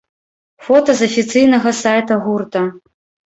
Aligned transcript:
Фота 0.67 0.95
з 1.01 1.07
афіцыйнага 1.09 1.75
сайта 1.81 2.13
гурта. 2.27 2.65